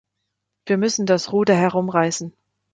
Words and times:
Wir 0.65 0.77
müssen 0.79 1.05
das 1.05 1.31
Ruder 1.31 1.53
herumreißen. 1.53 2.33